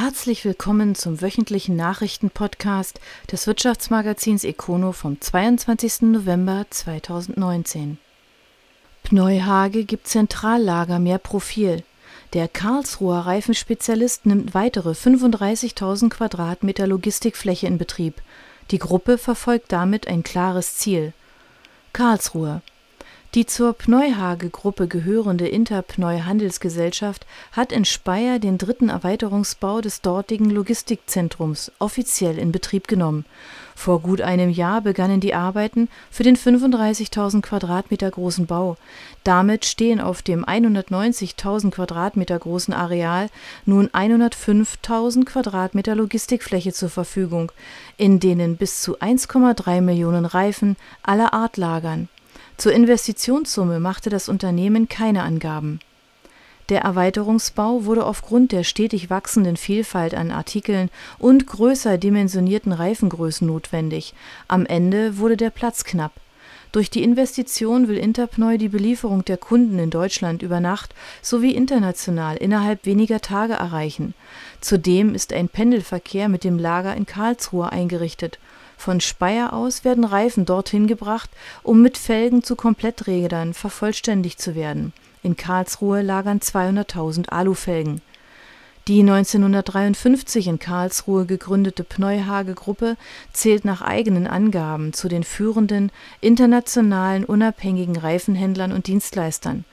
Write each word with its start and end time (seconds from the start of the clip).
Herzlich 0.00 0.44
willkommen 0.44 0.94
zum 0.94 1.20
wöchentlichen 1.22 1.74
Nachrichtenpodcast 1.74 3.00
des 3.32 3.48
Wirtschaftsmagazins 3.48 4.44
Econo 4.44 4.92
vom 4.92 5.20
22. 5.20 6.02
November 6.02 6.66
2019. 6.70 7.98
Pneuhage 9.02 9.82
gibt 9.82 10.06
Zentrallager 10.06 11.00
mehr 11.00 11.18
Profil. 11.18 11.82
Der 12.32 12.46
Karlsruher 12.46 13.26
Reifenspezialist 13.26 14.24
nimmt 14.24 14.54
weitere 14.54 14.90
35.000 14.90 16.10
Quadratmeter 16.10 16.86
Logistikfläche 16.86 17.66
in 17.66 17.76
Betrieb. 17.76 18.22
Die 18.70 18.78
Gruppe 18.78 19.18
verfolgt 19.18 19.72
damit 19.72 20.06
ein 20.06 20.22
klares 20.22 20.76
Ziel. 20.76 21.12
Karlsruhe 21.92 22.62
die 23.34 23.44
zur 23.44 23.74
Pneuhage-Gruppe 23.74 24.88
gehörende 24.88 25.46
Interpneu 25.46 26.20
Handelsgesellschaft 26.20 27.26
hat 27.52 27.72
in 27.72 27.84
Speyer 27.84 28.38
den 28.38 28.56
dritten 28.56 28.88
Erweiterungsbau 28.88 29.82
des 29.82 30.00
dortigen 30.00 30.48
Logistikzentrums 30.48 31.70
offiziell 31.78 32.38
in 32.38 32.52
Betrieb 32.52 32.88
genommen. 32.88 33.26
Vor 33.74 34.00
gut 34.00 34.22
einem 34.22 34.50
Jahr 34.50 34.80
begannen 34.80 35.20
die 35.20 35.34
Arbeiten 35.34 35.88
für 36.10 36.24
den 36.24 36.36
35.000 36.36 37.42
Quadratmeter 37.42 38.10
großen 38.10 38.46
Bau. 38.46 38.76
Damit 39.24 39.66
stehen 39.66 40.00
auf 40.00 40.22
dem 40.22 40.44
190.000 40.44 41.70
Quadratmeter 41.70 42.38
großen 42.38 42.74
Areal 42.74 43.28
nun 43.66 43.88
105.000 43.88 45.26
Quadratmeter 45.26 45.94
Logistikfläche 45.94 46.72
zur 46.72 46.88
Verfügung, 46.88 47.52
in 47.98 48.20
denen 48.20 48.56
bis 48.56 48.82
zu 48.82 48.98
1,3 48.98 49.80
Millionen 49.82 50.24
Reifen 50.24 50.76
aller 51.02 51.34
Art 51.34 51.56
lagern 51.56 52.08
zur 52.58 52.72
Investitionssumme 52.72 53.80
machte 53.80 54.10
das 54.10 54.28
Unternehmen 54.28 54.88
keine 54.88 55.22
Angaben. 55.22 55.78
Der 56.68 56.82
Erweiterungsbau 56.82 57.86
wurde 57.86 58.04
aufgrund 58.04 58.52
der 58.52 58.62
stetig 58.62 59.08
wachsenden 59.08 59.56
Vielfalt 59.56 60.14
an 60.14 60.30
Artikeln 60.30 60.90
und 61.18 61.46
größer 61.46 61.96
dimensionierten 61.96 62.72
Reifengrößen 62.72 63.46
notwendig. 63.46 64.12
Am 64.48 64.66
Ende 64.66 65.16
wurde 65.16 65.38
der 65.38 65.50
Platz 65.50 65.84
knapp. 65.84 66.12
Durch 66.72 66.90
die 66.90 67.02
Investition 67.02 67.88
will 67.88 67.96
Interpneu 67.96 68.58
die 68.58 68.68
Belieferung 68.68 69.24
der 69.24 69.38
Kunden 69.38 69.78
in 69.78 69.88
Deutschland 69.88 70.42
über 70.42 70.60
Nacht 70.60 70.94
sowie 71.22 71.52
international 71.52 72.36
innerhalb 72.36 72.84
weniger 72.84 73.20
Tage 73.20 73.54
erreichen. 73.54 74.12
Zudem 74.60 75.14
ist 75.14 75.32
ein 75.32 75.48
Pendelverkehr 75.48 76.28
mit 76.28 76.44
dem 76.44 76.58
Lager 76.58 76.94
in 76.94 77.06
Karlsruhe 77.06 77.72
eingerichtet 77.72 78.38
von 78.78 79.00
Speyer 79.00 79.52
aus 79.52 79.84
werden 79.84 80.04
Reifen 80.04 80.46
dorthin 80.46 80.86
gebracht, 80.86 81.28
um 81.62 81.82
mit 81.82 81.98
Felgen 81.98 82.42
zu 82.42 82.56
Kompletträdern 82.56 83.52
vervollständigt 83.52 84.40
zu 84.40 84.54
werden. 84.54 84.94
In 85.22 85.36
Karlsruhe 85.36 86.00
lagern 86.00 86.38
200.000 86.38 87.28
Alufelgen. 87.28 88.00
Die 88.86 89.00
1953 89.00 90.46
in 90.46 90.58
Karlsruhe 90.58 91.26
gegründete 91.26 91.84
Pneuhage-Gruppe 91.84 92.96
zählt 93.34 93.66
nach 93.66 93.82
eigenen 93.82 94.26
Angaben 94.26 94.94
zu 94.94 95.08
den 95.08 95.24
führenden 95.24 95.92
internationalen 96.22 97.26
unabhängigen 97.26 97.98
Reifenhändlern 97.98 98.72
und 98.72 98.86
Dienstleistern 98.86 99.66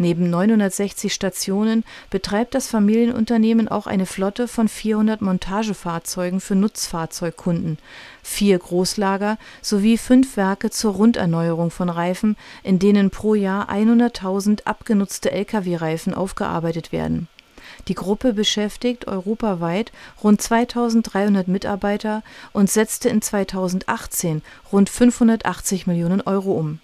Neben 0.00 0.30
960 0.30 1.12
Stationen 1.12 1.84
betreibt 2.08 2.54
das 2.54 2.68
Familienunternehmen 2.68 3.66
auch 3.66 3.88
eine 3.88 4.06
Flotte 4.06 4.46
von 4.46 4.68
400 4.68 5.20
Montagefahrzeugen 5.20 6.40
für 6.40 6.54
Nutzfahrzeugkunden, 6.54 7.78
vier 8.22 8.60
Großlager 8.60 9.38
sowie 9.60 9.98
fünf 9.98 10.36
Werke 10.36 10.70
zur 10.70 10.94
Runderneuerung 10.94 11.72
von 11.72 11.90
Reifen, 11.90 12.36
in 12.62 12.78
denen 12.78 13.10
pro 13.10 13.34
Jahr 13.34 13.68
100.000 13.70 14.66
abgenutzte 14.66 15.32
Lkw-Reifen 15.32 16.14
aufgearbeitet 16.14 16.92
werden. 16.92 17.26
Die 17.88 17.94
Gruppe 17.94 18.34
beschäftigt 18.34 19.08
europaweit 19.08 19.90
rund 20.22 20.40
2.300 20.40 21.50
Mitarbeiter 21.50 22.22
und 22.52 22.70
setzte 22.70 23.08
in 23.08 23.20
2018 23.20 24.42
rund 24.72 24.88
580 24.88 25.88
Millionen 25.88 26.20
Euro 26.20 26.52
um 26.52 26.78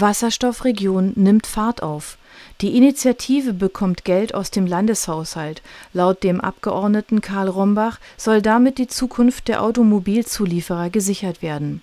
Wasserstoffregion 0.00 1.12
nimmt 1.16 1.46
Fahrt 1.46 1.82
auf. 1.82 2.18
Die 2.60 2.76
Initiative 2.76 3.52
bekommt 3.52 4.04
Geld 4.04 4.34
aus 4.34 4.50
dem 4.50 4.66
Landeshaushalt. 4.66 5.62
Laut 5.92 6.22
dem 6.22 6.40
Abgeordneten 6.40 7.20
Karl 7.20 7.48
Rombach 7.48 7.98
soll 8.16 8.42
damit 8.42 8.78
die 8.78 8.88
Zukunft 8.88 9.48
der 9.48 9.62
Automobilzulieferer 9.62 10.90
gesichert 10.90 11.42
werden. 11.42 11.82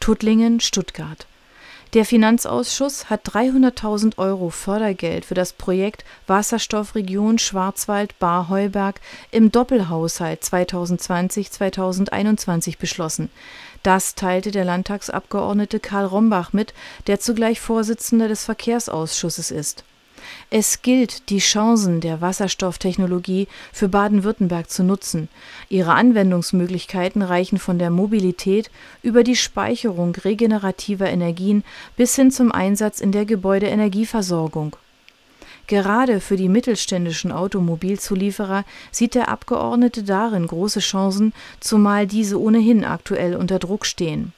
Tuttlingen, 0.00 0.60
Stuttgart. 0.60 1.26
Der 1.94 2.04
Finanzausschuss 2.04 3.08
hat 3.08 3.28
300.000 3.28 4.18
Euro 4.18 4.50
Fördergeld 4.50 5.24
für 5.24 5.34
das 5.34 5.52
Projekt 5.52 6.04
Wasserstoffregion 6.26 7.38
Schwarzwald-Bar-Heuberg 7.38 9.00
im 9.30 9.52
Doppelhaushalt 9.52 10.42
2020-2021 10.42 12.78
beschlossen. 12.78 13.30
Das 13.86 14.16
teilte 14.16 14.50
der 14.50 14.64
Landtagsabgeordnete 14.64 15.78
Karl 15.78 16.06
Rombach 16.06 16.52
mit, 16.52 16.74
der 17.06 17.20
zugleich 17.20 17.60
Vorsitzender 17.60 18.26
des 18.26 18.44
Verkehrsausschusses 18.44 19.52
ist. 19.52 19.84
Es 20.50 20.82
gilt, 20.82 21.30
die 21.30 21.38
Chancen 21.38 22.00
der 22.00 22.20
Wasserstofftechnologie 22.20 23.46
für 23.72 23.88
Baden-Württemberg 23.88 24.68
zu 24.68 24.82
nutzen. 24.82 25.28
Ihre 25.68 25.94
Anwendungsmöglichkeiten 25.94 27.22
reichen 27.22 27.60
von 27.60 27.78
der 27.78 27.90
Mobilität 27.90 28.72
über 29.04 29.22
die 29.22 29.36
Speicherung 29.36 30.16
regenerativer 30.16 31.08
Energien 31.08 31.62
bis 31.96 32.16
hin 32.16 32.32
zum 32.32 32.50
Einsatz 32.50 32.98
in 32.98 33.12
der 33.12 33.24
Gebäudeenergieversorgung 33.24 34.74
Gerade 35.66 36.20
für 36.20 36.36
die 36.36 36.48
mittelständischen 36.48 37.32
Automobilzulieferer 37.32 38.64
sieht 38.92 39.14
der 39.16 39.28
Abgeordnete 39.28 40.04
darin 40.04 40.46
große 40.46 40.80
Chancen, 40.80 41.32
zumal 41.58 42.06
diese 42.06 42.40
ohnehin 42.40 42.84
aktuell 42.84 43.34
unter 43.34 43.58
Druck 43.58 43.84
stehen. 43.84 44.32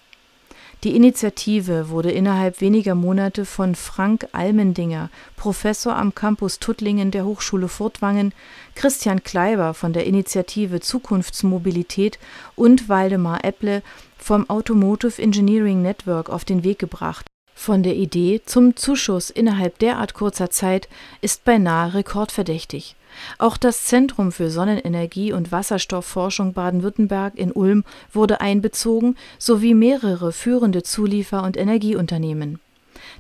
Die 0.85 0.95
Initiative 0.95 1.91
wurde 1.91 2.13
innerhalb 2.13 2.61
weniger 2.61 2.95
Monate 2.95 3.45
von 3.45 3.75
Frank 3.75 4.29
Almendinger, 4.31 5.11
Professor 5.37 5.97
am 5.97 6.15
Campus 6.15 6.61
Tuttlingen 6.61 7.11
der 7.11 7.25
Hochschule 7.25 7.67
Furtwangen, 7.67 8.33
Christian 8.77 9.25
Kleiber 9.25 9.75
von 9.75 9.93
der 9.93 10.07
Initiative 10.07 10.79
Zukunftsmobilität 10.79 12.21
und 12.55 12.89
Waldemar 12.89 13.45
Epple 13.45 13.83
vom 14.17 14.49
Automotive 14.49 15.21
Engineering 15.21 15.83
Network 15.83 16.31
auf 16.31 16.45
den 16.45 16.63
Weg 16.63 16.79
gebracht 16.79 17.27
von 17.59 17.83
der 17.83 17.97
Idee 17.97 18.41
zum 18.47 18.77
Zuschuss 18.77 19.31
innerhalb 19.31 19.79
derart 19.81 20.15
kurzer 20.15 20.49
Zeit 20.49 20.89
ist 21.21 21.45
beinahe 21.45 21.93
rekordverdächtig. 21.93 22.95
Auch 23.39 23.57
das 23.57 23.85
Zentrum 23.85 24.31
für 24.31 24.49
Sonnenenergie 24.49 25.33
und 25.33 25.51
Wasserstoffforschung 25.51 26.53
Baden-Württemberg 26.53 27.35
in 27.35 27.51
Ulm 27.51 27.85
wurde 28.13 28.41
einbezogen 28.41 29.17
sowie 29.39 29.75
mehrere 29.75 30.33
führende 30.33 30.85
Zuliefer- 30.85 31.43
und 31.43 31.57
Energieunternehmen. 31.57 32.61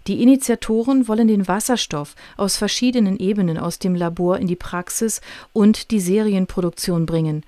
Die 0.07 0.23
Initiatoren 0.23 1.09
wollen 1.09 1.27
den 1.27 1.49
Wasserstoff 1.49 2.15
aus 2.37 2.57
verschiedenen 2.57 3.19
Ebenen 3.19 3.59
aus 3.59 3.81
dem 3.81 3.97
Labor 3.97 4.39
in 4.39 4.47
die 4.47 4.57
Praxis 4.57 5.21
und 5.53 5.91
die 5.91 6.01
Serienproduktion 6.01 7.07
bringen 7.07 7.45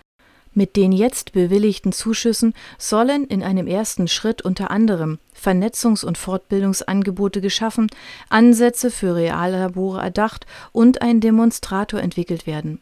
mit 0.52 0.76
den 0.76 0.92
jetzt 0.92 1.32
bewilligten 1.32 1.92
Zuschüssen 1.92 2.54
sollen 2.78 3.24
in 3.26 3.42
einem 3.42 3.66
ersten 3.66 4.08
Schritt 4.08 4.42
unter 4.42 4.70
anderem 4.70 5.18
Vernetzungs 5.32 6.04
und 6.04 6.18
Fortbildungsangebote 6.18 7.40
geschaffen, 7.40 7.88
Ansätze 8.28 8.90
für 8.90 9.14
Reallabore 9.14 10.00
erdacht 10.00 10.46
und 10.72 11.02
ein 11.02 11.20
Demonstrator 11.20 12.00
entwickelt 12.00 12.46
werden 12.46 12.80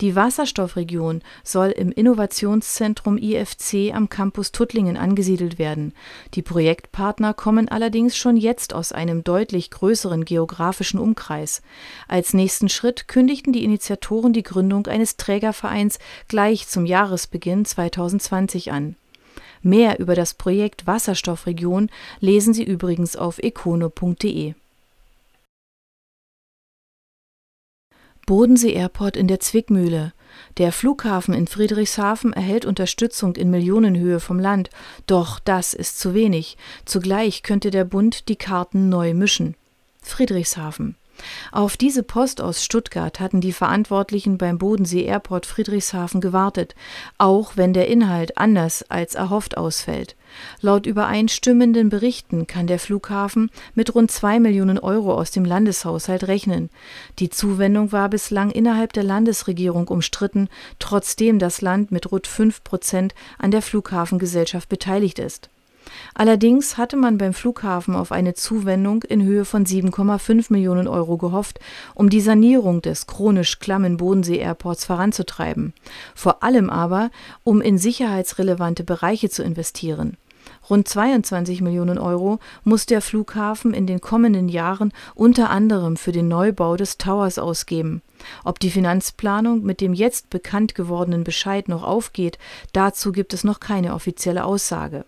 die 0.00 0.16
Wasserstoffregion 0.16 1.22
soll 1.44 1.68
im 1.68 1.92
Innovationszentrum 1.92 3.18
IFC 3.18 3.94
am 3.94 4.08
Campus 4.08 4.52
Tuttlingen 4.52 4.96
angesiedelt 4.96 5.58
werden. 5.58 5.92
Die 6.34 6.42
Projektpartner 6.42 7.34
kommen 7.34 7.68
allerdings 7.68 8.16
schon 8.16 8.36
jetzt 8.36 8.74
aus 8.74 8.92
einem 8.92 9.24
deutlich 9.24 9.70
größeren 9.70 10.24
geografischen 10.24 10.98
Umkreis. 10.98 11.62
Als 12.08 12.34
nächsten 12.34 12.68
Schritt 12.68 13.08
kündigten 13.08 13.52
die 13.52 13.64
Initiatoren 13.64 14.32
die 14.32 14.42
Gründung 14.42 14.86
eines 14.86 15.16
Trägervereins 15.16 15.98
gleich 16.28 16.66
zum 16.68 16.86
Jahresbeginn 16.86 17.64
2020 17.64 18.72
an. 18.72 18.96
Mehr 19.62 19.98
über 19.98 20.14
das 20.14 20.34
Projekt 20.34 20.86
Wasserstoffregion 20.86 21.90
lesen 22.20 22.54
Sie 22.54 22.64
übrigens 22.64 23.16
auf 23.16 23.38
econo.de 23.38 24.54
Bodensee 28.30 28.74
Airport 28.74 29.16
in 29.16 29.26
der 29.26 29.40
Zwickmühle. 29.40 30.12
Der 30.56 30.70
Flughafen 30.70 31.34
in 31.34 31.48
Friedrichshafen 31.48 32.32
erhält 32.32 32.64
Unterstützung 32.64 33.34
in 33.34 33.50
Millionenhöhe 33.50 34.20
vom 34.20 34.38
Land, 34.38 34.70
doch 35.08 35.40
das 35.40 35.74
ist 35.74 35.98
zu 35.98 36.14
wenig. 36.14 36.56
Zugleich 36.84 37.42
könnte 37.42 37.72
der 37.72 37.84
Bund 37.84 38.28
die 38.28 38.36
Karten 38.36 38.88
neu 38.88 39.14
mischen. 39.14 39.56
Friedrichshafen 40.00 40.94
Auf 41.50 41.76
diese 41.76 42.04
Post 42.04 42.40
aus 42.40 42.64
Stuttgart 42.64 43.18
hatten 43.18 43.40
die 43.40 43.52
Verantwortlichen 43.52 44.38
beim 44.38 44.58
Bodensee 44.58 45.02
Airport 45.02 45.44
Friedrichshafen 45.44 46.20
gewartet, 46.20 46.76
auch 47.18 47.56
wenn 47.56 47.72
der 47.72 47.88
Inhalt 47.88 48.38
anders 48.38 48.88
als 48.88 49.16
erhofft 49.16 49.56
ausfällt. 49.56 50.14
Laut 50.60 50.86
übereinstimmenden 50.86 51.88
Berichten 51.88 52.46
kann 52.46 52.66
der 52.66 52.78
Flughafen 52.78 53.50
mit 53.74 53.94
rund 53.94 54.10
zwei 54.10 54.40
Millionen 54.40 54.78
Euro 54.78 55.14
aus 55.14 55.30
dem 55.30 55.44
Landeshaushalt 55.44 56.28
rechnen. 56.28 56.70
Die 57.18 57.30
Zuwendung 57.30 57.92
war 57.92 58.08
bislang 58.08 58.50
innerhalb 58.50 58.92
der 58.92 59.04
Landesregierung 59.04 59.88
umstritten, 59.88 60.48
trotzdem 60.78 61.38
das 61.38 61.60
Land 61.60 61.92
mit 61.92 62.10
rund 62.10 62.26
fünf 62.26 62.64
Prozent 62.64 63.14
an 63.38 63.50
der 63.50 63.62
Flughafengesellschaft 63.62 64.68
beteiligt 64.68 65.18
ist 65.18 65.50
Allerdings 66.14 66.76
hatte 66.76 66.96
man 66.96 67.18
beim 67.18 67.32
Flughafen 67.32 67.94
auf 67.94 68.12
eine 68.12 68.34
Zuwendung 68.34 69.02
in 69.02 69.22
Höhe 69.22 69.44
von 69.44 69.64
7,5 69.64 70.46
Millionen 70.52 70.88
Euro 70.88 71.16
gehofft, 71.16 71.60
um 71.94 72.10
die 72.10 72.20
Sanierung 72.20 72.82
des 72.82 73.06
chronisch 73.06 73.58
klammen 73.58 73.96
Bodensee-Airports 73.96 74.84
voranzutreiben, 74.84 75.72
vor 76.14 76.42
allem 76.42 76.70
aber, 76.70 77.10
um 77.44 77.60
in 77.60 77.78
sicherheitsrelevante 77.78 78.84
Bereiche 78.84 79.30
zu 79.30 79.42
investieren. 79.42 80.16
Rund 80.68 80.86
22 80.88 81.60
Millionen 81.60 81.98
Euro 81.98 82.38
muss 82.64 82.86
der 82.86 83.00
Flughafen 83.00 83.74
in 83.74 83.86
den 83.86 84.00
kommenden 84.00 84.48
Jahren 84.48 84.92
unter 85.14 85.50
anderem 85.50 85.96
für 85.96 86.12
den 86.12 86.28
Neubau 86.28 86.76
des 86.76 86.98
Towers 86.98 87.38
ausgeben. 87.38 88.02
Ob 88.44 88.60
die 88.60 88.70
Finanzplanung 88.70 89.62
mit 89.62 89.80
dem 89.80 89.94
jetzt 89.94 90.30
bekannt 90.30 90.74
gewordenen 90.74 91.24
Bescheid 91.24 91.68
noch 91.68 91.82
aufgeht, 91.82 92.38
dazu 92.72 93.12
gibt 93.12 93.32
es 93.32 93.44
noch 93.44 93.60
keine 93.60 93.94
offizielle 93.94 94.44
Aussage 94.44 95.04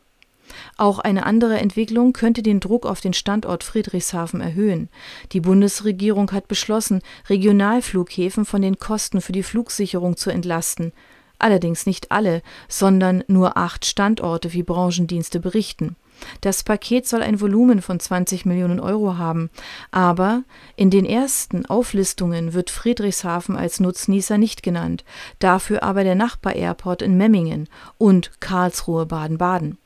auch 0.77 0.99
eine 0.99 1.27
andere 1.27 1.59
Entwicklung 1.59 2.13
könnte 2.13 2.43
den 2.43 2.61
Druck 2.61 2.87
auf 2.87 3.01
den 3.01 3.13
Standort 3.13 3.65
Friedrichshafen 3.65 4.41
erhöhen. 4.41 4.89
Die 5.33 5.41
Bundesregierung 5.41 6.31
hat 6.33 6.49
beschlossen, 6.49 7.03
Regionalflughäfen 7.29 8.45
von 8.45 8.63
den 8.63 8.79
Kosten 8.79 9.21
für 9.21 9.33
die 9.33 9.43
Flugsicherung 9.43 10.17
zu 10.17 10.31
entlasten. 10.31 10.93
Allerdings 11.39 11.87
nicht 11.87 12.13
alle, 12.13 12.41
sondern 12.69 13.25
nur 13.27 13.57
acht 13.57 13.85
Standorte, 13.85 14.53
wie 14.53 14.63
Branchendienste 14.63 15.41
berichten. 15.41 15.97
Das 16.41 16.63
Paket 16.63 17.07
soll 17.09 17.23
ein 17.23 17.41
Volumen 17.41 17.83
von 17.83 17.99
20 17.99 18.47
Millionen 18.47 18.81
Euro 18.81 19.19
haben, 19.19 19.51
aber 19.91 20.45
in 20.77 20.91
den 20.91 21.05
ersten 21.05 21.67
Auflistungen 21.67 22.53
wird 22.53 22.71
Friedrichshafen 22.71 23.57
als 23.57 23.81
Nutznießer 23.81 24.39
nicht 24.39 24.63
genannt, 24.63 25.05
dafür 25.39 25.83
aber 25.83 26.05
der 26.05 26.15
Nachbar-Airport 26.15 27.03
in 27.03 27.17
Memmingen 27.17 27.69
und 27.99 28.41
Karlsruhe 28.41 29.07
Baden-Baden. 29.07 29.79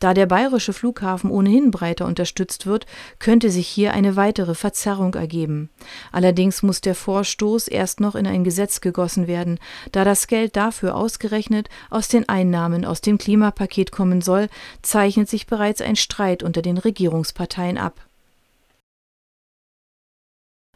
Da 0.00 0.14
der 0.14 0.26
bayerische 0.26 0.72
Flughafen 0.72 1.30
ohnehin 1.30 1.70
breiter 1.70 2.06
unterstützt 2.06 2.66
wird, 2.66 2.86
könnte 3.18 3.50
sich 3.50 3.68
hier 3.68 3.92
eine 3.92 4.16
weitere 4.16 4.54
Verzerrung 4.54 5.14
ergeben. 5.14 5.70
Allerdings 6.10 6.62
muss 6.62 6.80
der 6.80 6.94
Vorstoß 6.94 7.68
erst 7.68 8.00
noch 8.00 8.14
in 8.14 8.26
ein 8.26 8.44
Gesetz 8.44 8.80
gegossen 8.80 9.26
werden, 9.26 9.58
da 9.92 10.04
das 10.04 10.26
Geld 10.26 10.56
dafür 10.56 10.96
ausgerechnet 10.96 11.68
aus 11.90 12.08
den 12.08 12.28
Einnahmen 12.28 12.84
aus 12.84 13.00
dem 13.00 13.18
Klimapaket 13.18 13.92
kommen 13.92 14.20
soll, 14.20 14.48
zeichnet 14.82 15.28
sich 15.28 15.46
bereits 15.46 15.80
ein 15.80 15.96
Streit 15.96 16.42
unter 16.42 16.62
den 16.62 16.78
Regierungsparteien 16.78 17.78
ab 17.78 18.06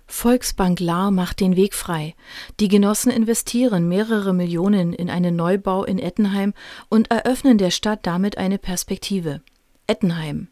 Volksbank 0.07 0.81
Lahr 0.81 1.11
macht 1.11 1.41
den 1.41 1.57
Weg 1.57 1.75
frei. 1.75 2.15
Die 2.61 2.69
Genossen 2.69 3.11
investieren 3.11 3.89
mehrere 3.89 4.33
Millionen 4.33 4.93
in 4.93 5.11
einen 5.11 5.37
Neubau 5.37 5.85
in 5.85 5.99
Ettenheim 5.99 6.55
und 6.89 7.11
eröffnen 7.11 7.59
der 7.59 7.71
Stadt 7.71 8.01
damit 8.07 8.39
eine 8.39 8.59
Perspektive. 8.59 9.43
Ettenheim 9.87 10.49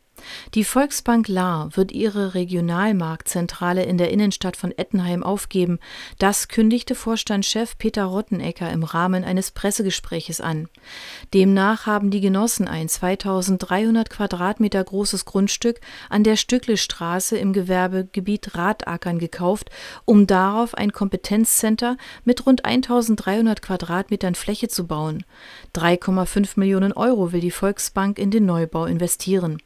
die 0.54 0.64
Volksbank 0.64 1.28
Lahr 1.28 1.76
wird 1.76 1.92
ihre 1.92 2.34
Regionalmarktzentrale 2.34 3.84
in 3.84 3.98
der 3.98 4.10
Innenstadt 4.10 4.56
von 4.56 4.72
Ettenheim 4.76 5.22
aufgeben. 5.22 5.78
Das 6.18 6.48
kündigte 6.48 6.94
Vorstandschef 6.94 7.76
Peter 7.78 8.04
Rottenecker 8.04 8.70
im 8.70 8.82
Rahmen 8.82 9.24
eines 9.24 9.50
Pressegespräches 9.50 10.40
an. 10.40 10.68
Demnach 11.32 11.86
haben 11.86 12.10
die 12.10 12.20
Genossen 12.20 12.68
ein 12.68 12.88
2300 12.88 14.10
Quadratmeter 14.10 14.82
großes 14.82 15.24
Grundstück 15.24 15.80
an 16.08 16.24
der 16.24 16.36
Stücklestraße 16.36 17.36
im 17.36 17.52
Gewerbegebiet 17.52 18.54
Radackern 18.54 19.18
gekauft, 19.18 19.70
um 20.04 20.26
darauf 20.26 20.74
ein 20.74 20.92
Kompetenzcenter 20.92 21.96
mit 22.24 22.46
rund 22.46 22.64
1300 22.64 23.62
Quadratmetern 23.62 24.34
Fläche 24.34 24.68
zu 24.68 24.86
bauen. 24.86 25.24
3,5 25.74 26.58
Millionen 26.58 26.92
Euro 26.92 27.32
will 27.32 27.40
die 27.40 27.50
Volksbank 27.50 28.18
in 28.18 28.30
den 28.30 28.46
Neubau 28.46 28.84
investieren. 28.84 29.58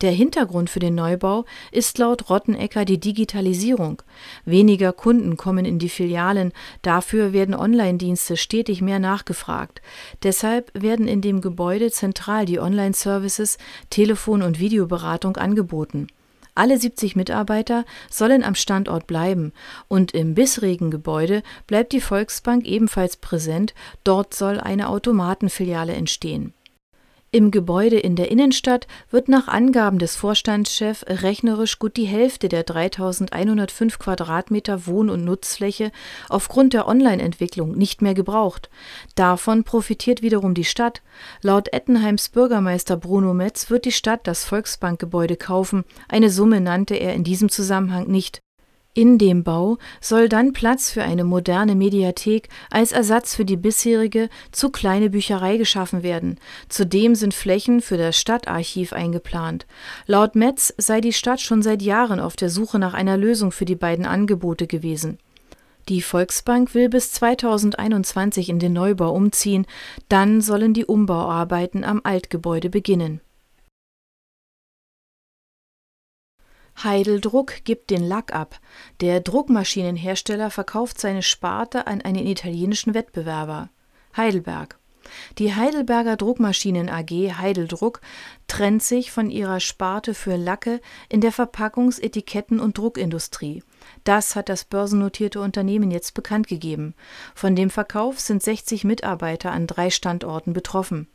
Der 0.00 0.12
Hintergrund 0.12 0.70
für 0.70 0.80
den 0.80 0.94
Neubau 0.94 1.44
ist 1.72 1.98
laut 1.98 2.30
Rottenecker 2.30 2.84
die 2.84 2.98
Digitalisierung. 2.98 4.02
Weniger 4.44 4.92
Kunden 4.92 5.36
kommen 5.36 5.64
in 5.64 5.78
die 5.78 5.88
Filialen, 5.88 6.52
dafür 6.82 7.32
werden 7.32 7.54
Online-Dienste 7.54 8.36
stetig 8.36 8.80
mehr 8.82 8.98
nachgefragt. 8.98 9.82
Deshalb 10.22 10.70
werden 10.74 11.08
in 11.08 11.20
dem 11.20 11.40
Gebäude 11.40 11.90
zentral 11.90 12.46
die 12.46 12.60
Online-Services, 12.60 13.58
Telefon- 13.90 14.42
und 14.42 14.58
Videoberatung 14.58 15.36
angeboten. 15.36 16.06
Alle 16.54 16.78
70 16.78 17.16
Mitarbeiter 17.16 17.84
sollen 18.10 18.42
am 18.42 18.54
Standort 18.54 19.06
bleiben 19.06 19.52
und 19.88 20.12
im 20.12 20.34
bisherigen 20.34 20.90
Gebäude 20.90 21.42
bleibt 21.66 21.92
die 21.92 22.00
Volksbank 22.00 22.66
ebenfalls 22.66 23.16
präsent, 23.16 23.72
dort 24.04 24.34
soll 24.34 24.60
eine 24.60 24.88
Automatenfiliale 24.88 25.92
entstehen 25.92 26.52
im 27.32 27.52
Gebäude 27.52 27.98
in 27.98 28.16
der 28.16 28.30
Innenstadt 28.30 28.88
wird 29.10 29.28
nach 29.28 29.46
Angaben 29.46 30.00
des 30.00 30.16
Vorstandschefs 30.16 31.04
rechnerisch 31.06 31.78
gut 31.78 31.96
die 31.96 32.06
Hälfte 32.06 32.48
der 32.48 32.64
3105 32.64 34.00
Quadratmeter 34.00 34.86
Wohn- 34.86 35.10
und 35.10 35.24
Nutzfläche 35.24 35.92
aufgrund 36.28 36.72
der 36.72 36.88
Online-Entwicklung 36.88 37.78
nicht 37.78 38.02
mehr 38.02 38.14
gebraucht. 38.14 38.68
Davon 39.14 39.62
profitiert 39.62 40.22
wiederum 40.22 40.54
die 40.54 40.64
Stadt. 40.64 41.02
Laut 41.40 41.72
Ettenheims 41.72 42.30
Bürgermeister 42.30 42.96
Bruno 42.96 43.32
Metz 43.32 43.70
wird 43.70 43.84
die 43.84 43.92
Stadt 43.92 44.26
das 44.26 44.44
Volksbankgebäude 44.44 45.36
kaufen. 45.36 45.84
Eine 46.08 46.30
Summe 46.30 46.60
nannte 46.60 46.96
er 46.96 47.14
in 47.14 47.22
diesem 47.22 47.48
Zusammenhang 47.48 48.08
nicht 48.08 48.42
in 48.92 49.18
dem 49.18 49.44
Bau 49.44 49.78
soll 50.00 50.28
dann 50.28 50.52
Platz 50.52 50.90
für 50.90 51.02
eine 51.02 51.22
moderne 51.22 51.76
Mediathek 51.76 52.48
als 52.70 52.90
Ersatz 52.90 53.36
für 53.36 53.44
die 53.44 53.56
bisherige 53.56 54.28
zu 54.50 54.70
kleine 54.70 55.10
Bücherei 55.10 55.58
geschaffen 55.58 56.02
werden. 56.02 56.38
Zudem 56.68 57.14
sind 57.14 57.32
Flächen 57.32 57.82
für 57.82 57.96
das 57.96 58.18
Stadtarchiv 58.18 58.92
eingeplant. 58.92 59.66
Laut 60.06 60.34
Metz 60.34 60.74
sei 60.76 61.00
die 61.00 61.12
Stadt 61.12 61.40
schon 61.40 61.62
seit 61.62 61.82
Jahren 61.82 62.18
auf 62.18 62.34
der 62.34 62.50
Suche 62.50 62.80
nach 62.80 62.94
einer 62.94 63.16
Lösung 63.16 63.52
für 63.52 63.64
die 63.64 63.76
beiden 63.76 64.06
Angebote 64.06 64.66
gewesen. 64.66 65.18
Die 65.88 66.02
Volksbank 66.02 66.74
will 66.74 66.88
bis 66.88 67.12
2021 67.12 68.48
in 68.48 68.58
den 68.58 68.72
Neubau 68.72 69.12
umziehen, 69.12 69.66
dann 70.08 70.40
sollen 70.40 70.74
die 70.74 70.84
Umbauarbeiten 70.84 71.84
am 71.84 72.00
Altgebäude 72.04 72.70
beginnen 72.70 73.20
Heideldruck 76.82 77.64
gibt 77.64 77.90
den 77.90 78.02
Lack 78.02 78.34
ab. 78.34 78.58
Der 79.00 79.20
Druckmaschinenhersteller 79.20 80.50
verkauft 80.50 81.00
seine 81.00 81.22
Sparte 81.22 81.86
an 81.86 82.00
einen 82.00 82.26
italienischen 82.26 82.94
Wettbewerber. 82.94 83.70
Heidelberg. 84.16 84.78
Die 85.38 85.54
Heidelberger 85.54 86.16
Druckmaschinen 86.16 86.88
AG 86.88 87.10
Heideldruck 87.38 88.00
trennt 88.46 88.82
sich 88.82 89.10
von 89.10 89.30
ihrer 89.30 89.60
Sparte 89.60 90.14
für 90.14 90.36
Lacke 90.36 90.80
in 91.08 91.20
der 91.20 91.32
Verpackungs-, 91.32 92.00
Etiketten- 92.00 92.60
und 92.60 92.78
Druckindustrie. 92.78 93.62
Das 94.04 94.36
hat 94.36 94.48
das 94.48 94.64
börsennotierte 94.64 95.40
Unternehmen 95.40 95.90
jetzt 95.90 96.14
bekannt 96.14 96.46
gegeben. 96.46 96.94
Von 97.34 97.56
dem 97.56 97.70
Verkauf 97.70 98.20
sind 98.20 98.42
60 98.42 98.84
Mitarbeiter 98.84 99.52
an 99.52 99.66
drei 99.66 99.90
Standorten 99.90 100.52
betroffen. 100.52 101.08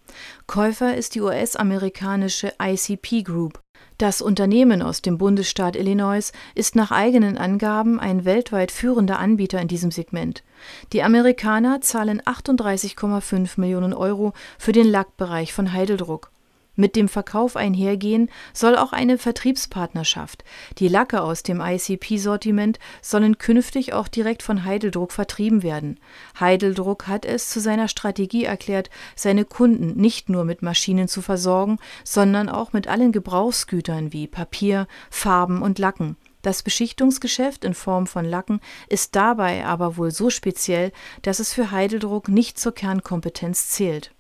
Käufer 0.47 0.95
ist 0.95 1.15
die 1.15 1.21
US-amerikanische 1.21 2.53
ICP 2.61 3.23
Group. 3.23 3.64
Das 3.97 4.21
Unternehmen 4.21 4.81
aus 4.81 5.01
dem 5.01 5.17
Bundesstaat 5.17 5.77
Illinois 5.77 6.31
ist 6.53 6.75
nach 6.75 6.91
eigenen 6.91 7.37
Angaben 7.37 7.99
ein 7.99 8.25
weltweit 8.25 8.71
führender 8.71 9.19
Anbieter 9.19 9.61
in 9.61 9.69
diesem 9.69 9.89
Segment. 9.89 10.43
Die 10.91 11.01
Amerikaner 11.01 11.79
zahlen 11.79 12.21
38,5 12.21 13.59
Millionen 13.59 13.93
Euro 13.93 14.33
für 14.57 14.73
den 14.73 14.87
Lackbereich 14.87 15.53
von 15.53 15.71
Heideldruck 15.71 16.31
mit 16.75 16.95
dem 16.95 17.07
Verkauf 17.07 17.55
einhergehen 17.55 18.29
soll 18.53 18.75
auch 18.75 18.93
eine 18.93 19.17
Vertriebspartnerschaft. 19.17 20.43
Die 20.77 20.87
Lacke 20.87 21.21
aus 21.21 21.43
dem 21.43 21.61
ICP-Sortiment 21.61 22.79
sollen 23.01 23.37
künftig 23.37 23.93
auch 23.93 24.07
direkt 24.07 24.43
von 24.43 24.65
Heideldruck 24.65 25.11
vertrieben 25.11 25.63
werden. 25.63 25.99
Heideldruck 26.39 27.07
hat 27.07 27.25
es 27.25 27.49
zu 27.49 27.59
seiner 27.59 27.87
Strategie 27.87 28.45
erklärt, 28.45 28.89
seine 29.15 29.45
Kunden 29.45 29.99
nicht 29.99 30.29
nur 30.29 30.45
mit 30.45 30.61
Maschinen 30.61 31.07
zu 31.07 31.21
versorgen, 31.21 31.77
sondern 32.03 32.49
auch 32.49 32.73
mit 32.73 32.87
allen 32.87 33.11
Gebrauchsgütern 33.11 34.13
wie 34.13 34.27
Papier, 34.27 34.87
Farben 35.09 35.61
und 35.61 35.79
Lacken. 35.79 36.17
Das 36.41 36.61
Beschichtungsgeschäft 36.61 37.65
in 37.65 37.73
Form 37.73 38.05
von 38.05 38.23
Lacken 38.23 38.59
ist 38.87 39.15
dabei 39.15 39.65
aber 39.65 39.97
wohl 39.97 40.11
so 40.11 40.29
speziell, 40.29 40.91
dass 41.23 41.39
es 41.39 41.51
für 41.51 41.71
Heideldruck 41.71 42.27
nicht 42.27 42.59
zur 42.59 42.71
Kernkompetenz 42.71 43.69
zählt 43.69 44.11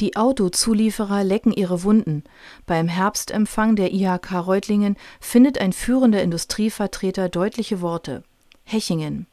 Die 0.00 0.16
Autozulieferer 0.16 1.22
lecken 1.22 1.52
ihre 1.52 1.82
Wunden. 1.84 2.24
Beim 2.66 2.88
Herbstempfang 2.88 3.76
der 3.76 3.92
IHK 3.92 4.46
Reutlingen 4.46 4.96
findet 5.20 5.58
ein 5.58 5.72
führender 5.72 6.22
Industrievertreter 6.22 7.28
deutliche 7.28 7.80
Worte. 7.80 8.24
Hechingen. 8.64 9.26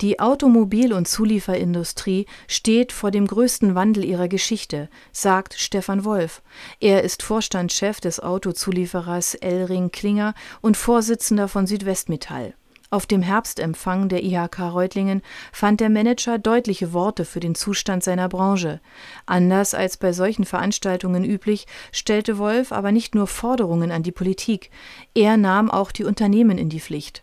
Die 0.00 0.18
Automobil 0.18 0.92
und 0.92 1.06
Zulieferindustrie 1.06 2.26
steht 2.48 2.90
vor 2.90 3.10
dem 3.10 3.26
größten 3.26 3.74
Wandel 3.74 4.04
ihrer 4.04 4.28
Geschichte, 4.28 4.88
sagt 5.12 5.54
Stefan 5.54 6.04
Wolf. 6.04 6.42
Er 6.80 7.02
ist 7.02 7.22
Vorstandschef 7.22 8.00
des 8.00 8.18
Autozulieferers 8.18 9.34
Elring-Klinger 9.34 10.34
und 10.62 10.76
Vorsitzender 10.76 11.48
von 11.48 11.66
Südwestmetall. 11.66 12.54
Auf 12.92 13.06
dem 13.06 13.22
Herbstempfang 13.22 14.10
der 14.10 14.22
IHK 14.22 14.60
Reutlingen 14.60 15.22
fand 15.50 15.80
der 15.80 15.88
Manager 15.88 16.38
deutliche 16.38 16.92
Worte 16.92 17.24
für 17.24 17.40
den 17.40 17.54
Zustand 17.54 18.04
seiner 18.04 18.28
Branche. 18.28 18.82
Anders 19.24 19.72
als 19.72 19.96
bei 19.96 20.12
solchen 20.12 20.44
Veranstaltungen 20.44 21.24
üblich, 21.24 21.66
stellte 21.90 22.36
Wolf 22.36 22.70
aber 22.70 22.92
nicht 22.92 23.14
nur 23.14 23.26
Forderungen 23.28 23.90
an 23.92 24.02
die 24.02 24.12
Politik, 24.12 24.68
er 25.14 25.38
nahm 25.38 25.70
auch 25.70 25.90
die 25.90 26.04
Unternehmen 26.04 26.58
in 26.58 26.68
die 26.68 26.80
Pflicht. 26.80 27.22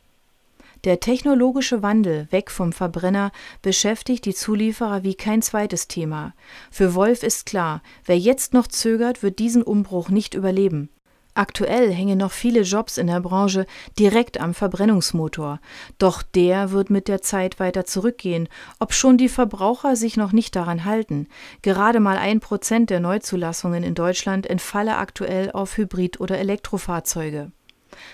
Der 0.85 0.99
technologische 1.01 1.83
Wandel 1.83 2.27
weg 2.31 2.49
vom 2.49 2.73
Verbrenner 2.73 3.31
beschäftigt 3.61 4.25
die 4.25 4.33
Zulieferer 4.33 5.03
wie 5.03 5.13
kein 5.13 5.43
zweites 5.43 5.87
Thema. 5.87 6.33
Für 6.71 6.95
Wolf 6.95 7.21
ist 7.21 7.45
klar, 7.45 7.83
wer 8.05 8.17
jetzt 8.17 8.55
noch 8.55 8.65
zögert, 8.65 9.21
wird 9.21 9.37
diesen 9.37 9.61
Umbruch 9.61 10.09
nicht 10.09 10.33
überleben. 10.33 10.89
Aktuell 11.35 11.93
hängen 11.93 12.17
noch 12.17 12.31
viele 12.31 12.61
Jobs 12.61 12.97
in 12.97 13.07
der 13.07 13.21
Branche 13.21 13.65
direkt 13.97 14.39
am 14.39 14.53
Verbrennungsmotor. 14.53 15.59
Doch 15.97 16.21
der 16.21 16.71
wird 16.71 16.89
mit 16.89 17.07
der 17.07 17.21
Zeit 17.21 17.59
weiter 17.59 17.85
zurückgehen, 17.85 18.49
obschon 18.79 19.17
die 19.17 19.29
Verbraucher 19.29 19.95
sich 19.95 20.17
noch 20.17 20.31
nicht 20.31 20.55
daran 20.55 20.85
halten. 20.85 21.27
Gerade 21.61 21.99
mal 21.99 22.17
ein 22.17 22.39
Prozent 22.39 22.89
der 22.89 22.99
Neuzulassungen 22.99 23.83
in 23.83 23.95
Deutschland 23.95 24.47
entfalle 24.47 24.97
aktuell 24.97 25.51
auf 25.51 25.77
Hybrid- 25.77 26.19
oder 26.19 26.37
Elektrofahrzeuge. 26.39 27.51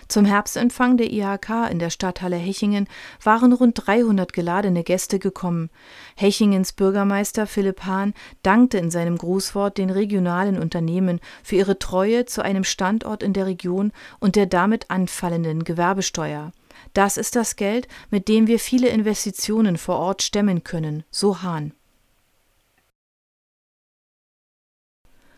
Zum 0.08 0.26
Herbstempfang 0.26 0.98
der 0.98 1.12
IHK 1.12 1.70
in 1.72 1.80
der 1.80 1.90
Stadthalle 1.90 2.36
Hechingen 2.36 2.88
waren 3.24 3.54
rund 3.54 3.82
300 3.86 4.34
geladene 4.34 4.84
Gäste 4.84 5.20
gekommen. 5.20 5.70
Hechingens 6.16 6.74
Bürgermeister 6.74 7.48
Philipp 7.48 7.84
Hahn 7.84 8.14
dankte 8.44 8.78
in 8.78 8.92
seinem 8.92 9.18
Grußwort 9.18 9.78
den 9.78 9.90
regionalen 9.90 10.60
Unternehmen 10.60 11.20
für 11.44 11.56
ihre 11.56 11.80
Treue 11.80 12.26
zu 12.26 12.44
einem 12.44 12.64
Standort 12.64 13.24
in 13.24 13.34
der 13.34 13.46
Region 13.46 13.92
und 14.20 14.36
der 14.36 14.46
damit 14.46 14.90
anfallenden 14.90 15.64
Gewerbesteuer. 15.64 16.52
Das 16.94 17.18
ist 17.18 17.36
das 17.36 17.56
Geld, 17.56 17.88
mit 18.10 18.28
dem 18.28 18.48
wir 18.48 18.60
viele 18.60 18.90
Investitionen 18.90 19.78
vor 19.78 19.98
Ort 19.98 20.22
stemmen 20.22 20.64
können, 20.64 21.04
so 21.12 21.42
Hahn. 21.42 21.74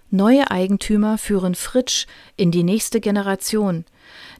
Neue 0.10 0.50
Eigentümer 0.50 1.18
führen 1.18 1.54
Fritsch 1.54 2.06
in 2.38 2.50
die 2.50 2.64
nächste 2.64 3.02
Generation. 3.02 3.84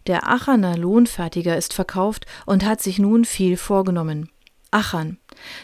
Der 0.08 0.28
Aachener 0.28 0.78
Lohnfertiger 0.78 1.58
ist 1.58 1.74
verkauft 1.74 2.26
und 2.46 2.66
hat 2.66 2.82
sich 2.82 2.98
nun 2.98 3.26
viel 3.26 3.58
vorgenommen. 3.58 4.30
Achern. 4.72 5.18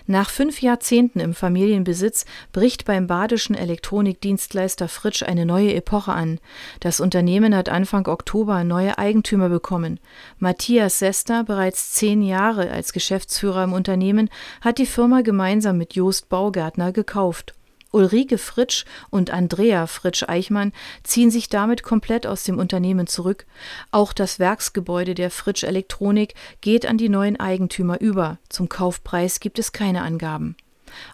Nach 0.05 0.29
fünf 0.29 0.61
Jahrzehnten 0.61 1.19
im 1.19 1.33
Familienbesitz 1.33 2.25
bricht 2.51 2.85
beim 2.85 3.07
badischen 3.07 3.55
Elektronikdienstleister 3.55 4.87
Fritsch 4.87 5.23
eine 5.23 5.45
neue 5.45 5.73
Epoche 5.73 6.13
an. 6.13 6.39
Das 6.79 6.99
Unternehmen 6.99 7.55
hat 7.55 7.69
Anfang 7.69 8.07
Oktober 8.07 8.63
neue 8.63 8.97
Eigentümer 8.97 9.49
bekommen. 9.49 9.99
Matthias 10.39 10.99
Sester, 10.99 11.43
bereits 11.43 11.93
zehn 11.93 12.21
Jahre 12.21 12.69
als 12.69 12.93
Geschäftsführer 12.93 13.63
im 13.63 13.73
Unternehmen, 13.73 14.29
hat 14.61 14.77
die 14.77 14.85
Firma 14.85 15.21
gemeinsam 15.21 15.77
mit 15.77 15.95
Jost 15.95 16.29
Baugärtner 16.29 16.91
gekauft. 16.91 17.53
Ulrike 17.93 18.37
Fritsch 18.37 18.85
und 19.09 19.31
Andrea 19.31 19.87
Fritsch-Eichmann 19.87 20.73
ziehen 21.03 21.31
sich 21.31 21.47
damit 21.47 21.83
komplett 21.83 22.27
aus 22.27 22.43
dem 22.43 22.57
Unternehmen 22.57 23.07
zurück. 23.07 23.45
Auch 23.91 24.13
das 24.13 24.39
Werksgebäude 24.39 25.13
der 25.13 25.31
Fritsch 25.31 25.63
Elektronik 25.63 26.33
geht 26.61 26.85
an 26.85 26.97
die 26.97 27.09
neuen 27.09 27.39
Eigentümer 27.39 28.01
über. 28.01 28.39
Zum 28.49 28.67
Kaufpreis 28.67 29.39
gibt 29.39 29.59
es 29.59 29.71
keine 29.71 30.01
Angaben. 30.01 30.55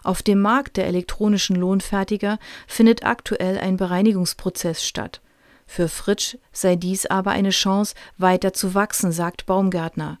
Auf 0.02 0.22
dem 0.22 0.40
Markt 0.40 0.76
der 0.76 0.86
elektronischen 0.86 1.56
Lohnfertiger 1.56 2.38
findet 2.66 3.04
aktuell 3.04 3.58
ein 3.58 3.76
Bereinigungsprozess 3.76 4.84
statt. 4.84 5.20
Für 5.72 5.86
Fritsch 5.86 6.36
sei 6.50 6.74
dies 6.74 7.06
aber 7.06 7.30
eine 7.30 7.50
Chance, 7.50 7.94
weiter 8.18 8.52
zu 8.52 8.74
wachsen, 8.74 9.12
sagt 9.12 9.46
Baumgärtner. 9.46 10.18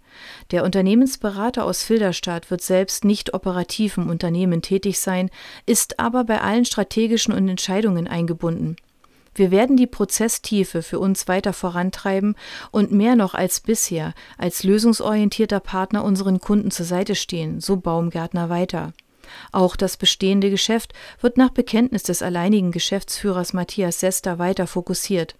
Der 0.52 0.62
Unternehmensberater 0.62 1.64
aus 1.64 1.82
Filderstadt 1.82 2.52
wird 2.52 2.62
selbst 2.62 3.04
nicht 3.04 3.34
operativ 3.34 3.96
im 3.96 4.08
Unternehmen 4.08 4.62
tätig 4.62 5.00
sein, 5.00 5.28
ist 5.66 5.98
aber 5.98 6.22
bei 6.22 6.40
allen 6.40 6.66
strategischen 6.66 7.34
und 7.34 7.48
Entscheidungen 7.48 8.06
eingebunden. 8.06 8.76
Wir 9.34 9.50
werden 9.50 9.76
die 9.76 9.88
Prozesstiefe 9.88 10.82
für 10.82 11.00
uns 11.00 11.26
weiter 11.26 11.52
vorantreiben 11.52 12.36
und 12.70 12.92
mehr 12.92 13.16
noch 13.16 13.34
als 13.34 13.58
bisher 13.58 14.14
als 14.38 14.62
lösungsorientierter 14.62 15.58
Partner 15.58 16.04
unseren 16.04 16.38
Kunden 16.38 16.70
zur 16.70 16.86
Seite 16.86 17.16
stehen, 17.16 17.60
so 17.60 17.76
Baumgärtner 17.76 18.50
weiter. 18.50 18.92
Auch 19.50 19.74
das 19.74 19.96
bestehende 19.96 20.48
Geschäft 20.48 20.92
wird 21.20 21.36
nach 21.36 21.50
Bekenntnis 21.50 22.04
des 22.04 22.22
alleinigen 22.22 22.70
Geschäftsführers 22.70 23.52
Matthias 23.52 23.98
Sester 23.98 24.38
weiter 24.38 24.68
fokussiert. 24.68 25.34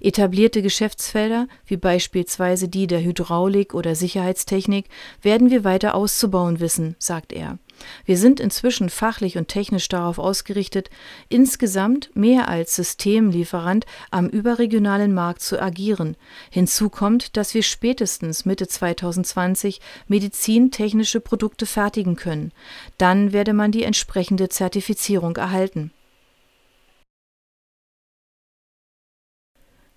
Etablierte 0.00 0.62
Geschäftsfelder, 0.62 1.46
wie 1.66 1.76
beispielsweise 1.76 2.68
die 2.68 2.86
der 2.86 3.02
Hydraulik 3.02 3.74
oder 3.74 3.94
Sicherheitstechnik, 3.94 4.86
werden 5.22 5.50
wir 5.50 5.64
weiter 5.64 5.94
auszubauen 5.94 6.60
wissen, 6.60 6.96
sagt 6.98 7.32
er. 7.32 7.58
Wir 8.04 8.16
sind 8.16 8.40
inzwischen 8.40 8.88
fachlich 8.88 9.36
und 9.36 9.48
technisch 9.48 9.88
darauf 9.88 10.18
ausgerichtet, 10.18 10.90
insgesamt 11.28 12.10
mehr 12.14 12.48
als 12.48 12.76
Systemlieferant 12.76 13.84
am 14.10 14.28
überregionalen 14.28 15.12
Markt 15.12 15.42
zu 15.42 15.60
agieren. 15.60 16.16
Hinzu 16.50 16.88
kommt, 16.88 17.36
dass 17.36 17.54
wir 17.54 17.62
spätestens 17.62 18.44
Mitte 18.44 18.68
2020 18.68 19.80
medizintechnische 20.08 21.20
Produkte 21.20 21.66
fertigen 21.66 22.16
können. 22.16 22.52
Dann 22.98 23.32
werde 23.32 23.52
man 23.52 23.72
die 23.72 23.84
entsprechende 23.84 24.48
Zertifizierung 24.48 25.36
erhalten. 25.36 25.90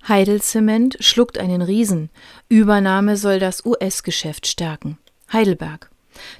Heidelzement 0.08 0.96
schluckt 1.02 1.38
einen 1.38 1.62
Riesen. 1.62 2.10
Übernahme 2.48 3.18
soll 3.18 3.40
das 3.40 3.66
US-Geschäft 3.66 4.48
stärken. 4.48 4.98
Heidelberg. 5.34 5.90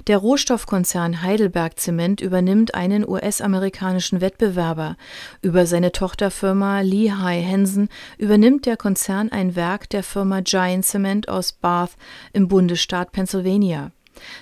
Der 0.06 0.18
Rohstoffkonzern 0.18 1.22
Heidelberg 1.22 1.78
Zement 1.78 2.20
übernimmt 2.20 2.74
einen 2.74 3.06
US-amerikanischen 3.06 4.20
Wettbewerber. 4.20 4.96
Über 5.42 5.66
seine 5.66 5.92
Tochterfirma 5.92 6.80
Lehigh 6.80 7.44
Hansen 7.44 7.88
übernimmt 8.16 8.66
der 8.66 8.76
Konzern 8.76 9.30
ein 9.30 9.54
Werk 9.54 9.90
der 9.90 10.02
Firma 10.02 10.40
Giant 10.40 10.84
Cement 10.84 11.28
aus 11.28 11.52
Bath 11.52 11.92
im 12.32 12.48
Bundesstaat 12.48 13.12
Pennsylvania. 13.12 13.92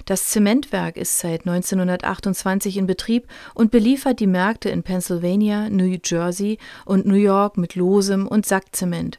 Das 0.04 0.28
Zementwerk 0.28 0.97
ist 0.97 1.18
seit 1.18 1.47
1928 1.47 2.76
in 2.76 2.87
Betrieb 2.87 3.26
und 3.54 3.71
beliefert 3.71 4.21
die 4.21 4.26
Märkte 4.26 4.68
in 4.68 4.83
Pennsylvania, 4.83 5.68
New 5.71 5.99
Jersey 6.04 6.59
und 6.85 7.06
New 7.06 7.14
York 7.14 7.56
mit 7.56 7.75
losem 7.75 8.26
und 8.26 8.47
Sackzement. 8.47 9.18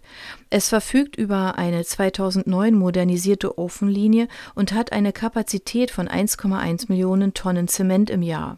Es 0.50 0.70
verfügt 0.70 1.16
über 1.16 1.58
eine 1.58 1.84
2009 1.84 2.74
modernisierte 2.74 3.58
Ofenlinie 3.58 4.28
und 4.56 4.72
hat 4.74 4.94
eine 4.94 5.12
Kapazität 5.12 5.92
von 5.92 6.08
1,1 6.08 6.86
Millionen 6.88 7.34
Tonnen 7.34 7.68
Zement 7.68 8.10
im 8.10 8.22
Jahr. 8.22 8.58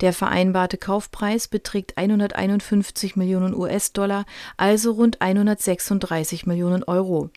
Der 0.00 0.12
vereinbarte 0.12 0.76
Kaufpreis 0.76 1.48
beträgt 1.48 1.96
151 1.96 3.16
Millionen 3.16 3.54
US-Dollar, 3.54 4.24
also 4.56 4.92
rund 4.92 5.20
136 5.20 6.46
Millionen 6.46 6.82
Euro. 6.84 7.30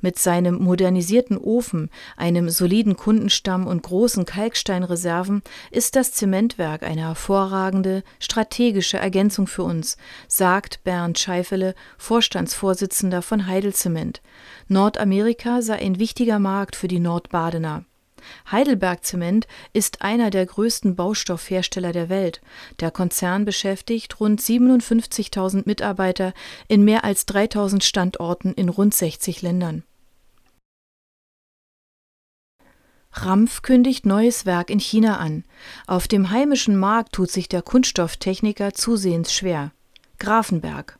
Mit 0.00 0.18
seinem 0.18 0.56
modernisierten 0.62 1.38
Ofen, 1.38 1.90
einem 2.16 2.48
soliden 2.48 2.96
Kundenstamm 2.96 3.66
und 3.66 3.82
großen 3.82 4.24
Kalksteinreserven 4.24 5.42
ist 5.70 5.96
das 5.96 6.12
Zementwerk 6.12 6.82
eine 6.82 7.02
hervorragende 7.02 8.02
strategische 8.18 8.98
Ergänzung 8.98 9.46
für 9.46 9.62
uns, 9.62 9.96
sagt 10.26 10.84
Bernd 10.84 11.18
Scheifele, 11.18 11.74
Vorstandsvorsitzender 11.96 13.22
von 13.22 13.46
Heidelzement. 13.46 14.20
Nordamerika 14.68 15.62
sei 15.62 15.76
ein 15.76 15.98
wichtiger 15.98 16.38
Markt 16.38 16.76
für 16.76 16.88
die 16.88 17.00
Nordbadener. 17.00 17.84
Heidelberg 18.50 19.04
Zement 19.04 19.46
ist 19.72 20.02
einer 20.02 20.30
der 20.30 20.46
größten 20.46 20.96
Baustoffhersteller 20.96 21.92
der 21.92 22.08
Welt. 22.08 22.40
Der 22.80 22.90
Konzern 22.90 23.44
beschäftigt 23.44 24.20
rund 24.20 24.40
57.000 24.40 25.62
Mitarbeiter 25.66 26.32
in 26.68 26.84
mehr 26.84 27.04
als 27.04 27.26
3.000 27.28 27.82
Standorten 27.82 28.52
in 28.54 28.68
rund 28.68 28.94
60 28.94 29.42
Ländern. 29.42 29.82
Rampf 33.12 33.62
kündigt 33.62 34.06
neues 34.06 34.46
Werk 34.46 34.70
in 34.70 34.78
China 34.78 35.18
an. 35.18 35.44
Auf 35.86 36.08
dem 36.08 36.30
heimischen 36.30 36.76
Markt 36.76 37.14
tut 37.14 37.30
sich 37.30 37.48
der 37.48 37.62
Kunststofftechniker 37.62 38.74
zusehends 38.74 39.32
schwer. 39.32 39.72
Grafenberg 40.18 40.97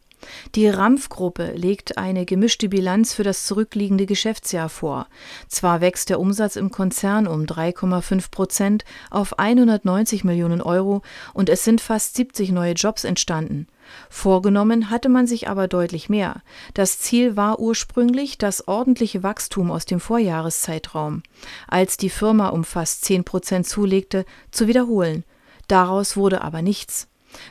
Die 0.55 0.69
Rampf-Gruppe 0.69 1.53
legt 1.55 1.99
eine 1.99 2.25
gemischte 2.25 2.69
Bilanz 2.69 3.15
für 3.15 3.23
das 3.23 3.47
zurückliegende 3.47 4.07
Geschäftsjahr 4.07 4.69
vor. 4.69 5.07
Zwar 5.49 5.81
wächst 5.81 6.11
der 6.11 6.21
Umsatz 6.21 6.57
im 6.57 6.71
Konzern 6.71 7.27
um 7.27 7.43
3,5 7.43 8.31
Prozent 8.31 8.85
auf 9.11 9.39
190 9.39 10.25
Millionen 10.25 10.63
Euro 10.63 11.03
und 11.35 11.49
es 11.49 11.65
sind 11.65 11.81
fast 11.81 12.17
70 12.17 12.53
neue 12.53 12.73
Jobs 12.73 13.05
entstanden. 13.05 13.67
Vorgenommen 14.11 14.91
hatte 14.91 15.09
man 15.09 15.27
sich 15.27 15.49
aber 15.49 15.69
deutlich 15.69 16.09
mehr. 16.09 16.43
Das 16.75 16.99
Ziel 16.99 17.37
war 17.37 17.59
ursprünglich 17.59 18.39
das 18.39 18.69
ordentliche 18.69 19.23
Wachstum 19.23 19.71
aus 19.71 19.87
dem 19.87 20.01
Vorjahreszeitraum, 20.01 21.23
als 21.67 21.97
die 21.97 22.11
Firma 22.11 22.49
um 22.49 22.65
fast 22.65 23.05
10 23.05 23.25
Prozent 23.25 23.67
zulegte, 23.67 24.25
zu 24.51 24.67
wiederholen. 24.67 25.25
Daraus 25.69 26.17
wurde 26.17 26.43
aber 26.43 26.63
nichts. 26.63 27.08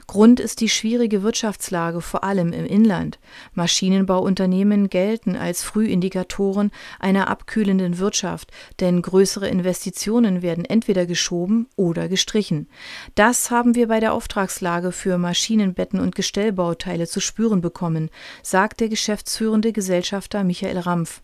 Grund 0.08 0.40
ist 0.40 0.62
die 0.62 0.70
schwierige 0.70 1.24
Wirtschaftslage, 1.24 2.02
vor 2.02 2.24
allem 2.24 2.54
im 2.54 2.66
Inland. 2.66 3.20
Maschinenbauunternehmen 3.54 4.90
gelten 4.90 5.36
als 5.36 5.64
Frühindikatoren 5.64 6.72
einer 7.00 7.28
abkühlenden 7.28 8.00
Wirtschaft, 8.00 8.52
denn 8.80 9.02
größere 9.02 9.48
Investitionen 9.48 10.42
werden 10.42 10.66
entweder 10.66 11.06
geschoben 11.06 11.68
oder 11.76 12.08
gestrichen. 12.08 12.68
Das 13.16 13.52
haben 13.52 13.76
wir 13.76 13.88
bei 13.88 14.00
der 14.00 14.14
Auftragslage 14.14 14.92
für 14.92 15.18
Maschinenbetten 15.18 16.00
und 16.00 16.16
Gestellbauteile 16.16 17.08
zu 17.08 17.20
spüren 17.20 17.62
bekommen, 17.62 18.10
sagt 18.44 18.80
der 18.80 18.90
geschäftsführende 18.90 19.74
Gesellschafter 19.74 20.44
Michael 20.44 20.80
Rampf. 20.80 21.22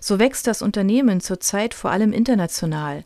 So 0.00 0.18
wächst 0.18 0.46
das 0.46 0.62
Unternehmen 0.62 1.20
zurzeit 1.20 1.74
vor 1.74 1.90
allem 1.90 2.12
international. 2.12 3.04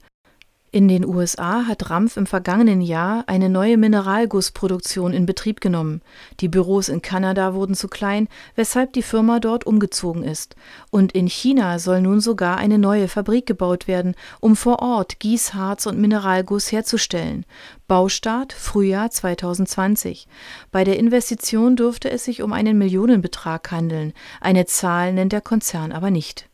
In 0.72 0.88
den 0.88 1.06
USA 1.06 1.66
hat 1.66 1.90
Rampf 1.90 2.16
im 2.16 2.26
vergangenen 2.26 2.80
Jahr 2.80 3.24
eine 3.28 3.48
neue 3.48 3.76
Mineralgussproduktion 3.76 5.14
in 5.14 5.24
Betrieb 5.24 5.60
genommen. 5.60 6.02
Die 6.40 6.48
Büros 6.48 6.88
in 6.88 7.02
Kanada 7.02 7.54
wurden 7.54 7.74
zu 7.74 7.86
klein, 7.86 8.28
weshalb 8.56 8.92
die 8.92 9.02
Firma 9.02 9.38
dort 9.38 9.64
umgezogen 9.64 10.24
ist. 10.24 10.56
Und 10.90 11.12
in 11.12 11.28
China 11.28 11.78
soll 11.78 12.00
nun 12.00 12.20
sogar 12.20 12.56
eine 12.56 12.78
neue 12.78 13.06
Fabrik 13.06 13.46
gebaut 13.46 13.86
werden, 13.86 14.16
um 14.40 14.56
vor 14.56 14.82
Ort 14.82 15.20
Gießharz 15.20 15.86
und 15.86 16.00
Mineralguss 16.00 16.72
herzustellen. 16.72 17.46
Baustart 17.86 18.52
Frühjahr 18.52 19.10
2020. 19.10 20.26
Bei 20.72 20.82
der 20.82 20.98
Investition 20.98 21.76
dürfte 21.76 22.10
es 22.10 22.24
sich 22.24 22.42
um 22.42 22.52
einen 22.52 22.76
Millionenbetrag 22.76 23.70
handeln. 23.70 24.12
Eine 24.40 24.66
Zahl 24.66 25.12
nennt 25.12 25.32
der 25.32 25.40
Konzern 25.42 25.92
aber 25.92 26.10
nicht. 26.10 26.48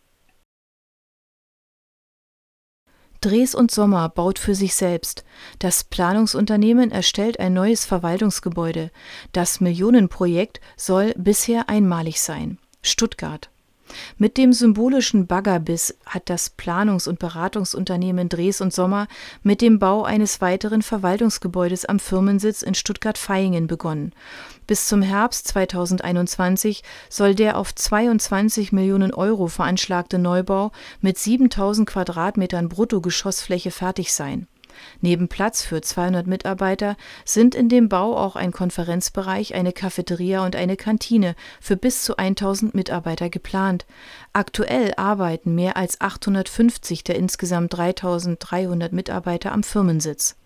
Dres 3.22 3.54
und 3.54 3.70
Sommer 3.70 4.08
baut 4.08 4.38
für 4.38 4.54
sich 4.54 4.74
selbst. 4.74 5.24
Das 5.60 5.84
Planungsunternehmen 5.84 6.90
erstellt 6.90 7.40
ein 7.40 7.54
neues 7.54 7.84
Verwaltungsgebäude. 7.84 8.90
Das 9.32 9.60
Millionenprojekt 9.60 10.60
soll 10.76 11.14
bisher 11.16 11.68
einmalig 11.68 12.20
sein. 12.20 12.58
Stuttgart. 12.82 13.51
Mit 14.18 14.36
dem 14.36 14.52
symbolischen 14.52 15.26
Baggerbiss 15.26 15.96
hat 16.06 16.28
das 16.30 16.50
Planungs- 16.56 17.08
und 17.08 17.18
Beratungsunternehmen 17.18 18.28
Dres 18.28 18.60
und 18.60 18.72
Sommer 18.72 19.08
mit 19.42 19.60
dem 19.60 19.78
Bau 19.78 20.04
eines 20.04 20.40
weiteren 20.40 20.82
Verwaltungsgebäudes 20.82 21.84
am 21.84 21.98
Firmensitz 21.98 22.62
in 22.62 22.74
Stuttgart-Vaihingen 22.74 23.66
begonnen. 23.66 24.12
Bis 24.66 24.88
zum 24.88 25.02
Herbst 25.02 25.48
2021 25.48 26.82
soll 27.08 27.34
der 27.34 27.56
auf 27.58 27.74
22 27.74 28.72
Millionen 28.72 29.12
Euro 29.12 29.48
veranschlagte 29.48 30.18
Neubau 30.18 30.72
mit 31.00 31.18
7000 31.18 31.88
Quadratmetern 31.88 32.68
Bruttogeschossfläche 32.68 33.70
fertig 33.70 34.12
sein 34.12 34.46
Neben 35.00 35.28
Platz 35.28 35.62
für 35.62 35.80
200 35.80 36.26
Mitarbeiter 36.26 36.96
sind 37.24 37.54
in 37.54 37.68
dem 37.68 37.88
Bau 37.88 38.16
auch 38.16 38.36
ein 38.36 38.52
Konferenzbereich, 38.52 39.54
eine 39.54 39.72
Cafeteria 39.72 40.44
und 40.44 40.56
eine 40.56 40.76
Kantine 40.76 41.34
für 41.60 41.76
bis 41.76 42.04
zu 42.04 42.16
1000 42.16 42.74
Mitarbeiter 42.74 43.30
geplant. 43.30 43.86
Aktuell 44.32 44.92
arbeiten 44.96 45.54
mehr 45.54 45.76
als 45.76 46.00
850 46.00 47.04
der 47.04 47.16
insgesamt 47.16 47.76
3300 47.76 48.92
Mitarbeiter 48.92 49.52
am 49.52 49.62
Firmensitz. 49.62 50.36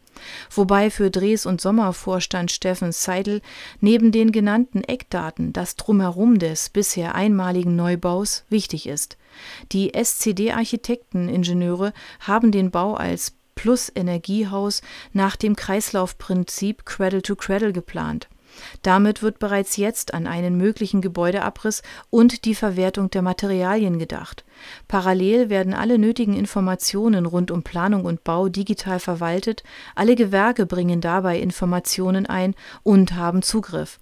Wobei 0.50 0.90
für 0.90 1.11
Dres 1.11 1.47
und 1.47 1.61
Sommer 1.61 1.92
Vorstand 1.92 2.50
Steffen 2.50 2.92
Seidel 2.92 3.42
neben 3.80 4.12
den 4.12 4.33
genannten 4.33 4.83
Eckdaten 4.85 5.52
das 5.52 5.76
Drumherum 5.76 6.38
des 6.38 6.71
bisher 6.71 7.14
einmaligen 7.14 7.76
Neubaus 7.76 8.45
wichtig 8.49 8.88
ist. 8.88 9.18
Die 9.73 9.92
SCD-Architekten-Ingenieure 9.95 11.92
haben 12.21 12.50
den 12.52 12.71
Bau 12.71 12.95
als 12.95 13.35
Plus-Energiehaus 13.56 14.82
nach 15.12 15.34
dem 15.34 15.56
Kreislaufprinzip 15.56 16.86
Cradle 16.86 17.22
to 17.22 17.34
Cradle 17.34 17.72
geplant. 17.72 18.28
Damit 18.82 19.22
wird 19.22 19.38
bereits 19.38 19.76
jetzt 19.76 20.14
an 20.14 20.26
einen 20.26 20.56
möglichen 20.56 21.00
Gebäudeabriss 21.00 21.82
und 22.10 22.44
die 22.44 22.54
Verwertung 22.54 23.10
der 23.10 23.22
Materialien 23.22 23.98
gedacht. 23.98 24.44
Parallel 24.88 25.50
werden 25.50 25.75
alle 25.75 25.98
nötigen 25.98 26.34
Informationen 26.34 27.26
rund 27.26 27.50
um 27.50 27.62
Planung 27.62 28.04
und 28.04 28.25
Bau 28.25 28.48
digital 28.48 29.00
verwaltet, 29.00 29.62
alle 29.94 30.14
Gewerke 30.14 30.66
bringen 30.66 31.00
dabei 31.00 31.38
Informationen 31.38 32.26
ein 32.26 32.54
und 32.82 33.14
haben 33.14 33.42
Zugriff. 33.42 33.99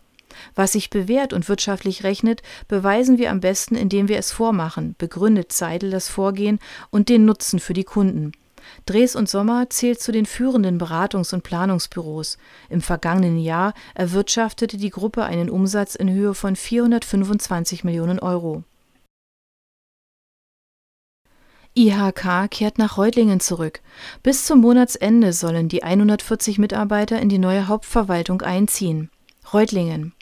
Was 0.54 0.72
sich 0.72 0.90
bewährt 0.90 1.32
und 1.32 1.48
wirtschaftlich 1.48 2.02
rechnet, 2.02 2.42
beweisen 2.66 3.18
wir 3.18 3.30
am 3.30 3.40
besten, 3.40 3.76
indem 3.76 4.08
wir 4.08 4.18
es 4.18 4.32
vormachen, 4.32 4.96
begründet 4.98 5.52
Seidel 5.52 5.90
das 5.90 6.08
Vorgehen 6.08 6.58
und 6.90 7.08
den 7.08 7.24
Nutzen 7.24 7.60
für 7.60 7.72
die 7.72 7.84
Kunden. 7.84 8.32
Dres 8.86 9.16
und 9.16 9.28
Sommer 9.28 9.68
zählt 9.70 10.00
zu 10.00 10.12
den 10.12 10.26
führenden 10.26 10.78
Beratungs 10.78 11.32
und 11.32 11.42
Planungsbüros. 11.42 12.38
Im 12.68 12.80
vergangenen 12.80 13.38
Jahr 13.38 13.74
erwirtschaftete 13.94 14.76
die 14.76 14.90
Gruppe 14.90 15.24
einen 15.24 15.50
Umsatz 15.50 15.94
in 15.94 16.10
Höhe 16.10 16.34
von 16.34 16.56
425 16.56 17.84
Millionen 17.84 18.18
Euro. 18.18 18.64
IHK 21.76 22.48
kehrt 22.50 22.78
nach 22.78 22.98
Reutlingen 22.98 23.40
zurück. 23.40 23.80
Bis 24.22 24.44
zum 24.44 24.60
Monatsende 24.60 25.32
sollen 25.32 25.68
die 25.68 25.82
140 25.82 26.58
Mitarbeiter 26.58 27.20
in 27.20 27.28
die 27.28 27.38
neue 27.38 27.66
Hauptverwaltung 27.66 28.42
einziehen. 28.42 29.10
Reutlingen 29.52 30.14